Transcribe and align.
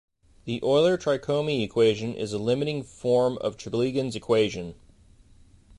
The 0.45 0.59
Euler-Tricomi 0.63 1.61
equation 1.63 2.15
is 2.15 2.33
a 2.33 2.39
limiting 2.39 2.81
form 2.81 3.37
of 3.37 3.55
Chaplygin's 3.55 4.15
equation. 4.15 4.73